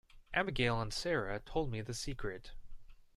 [0.33, 2.53] Abigail and Sara told me the secret.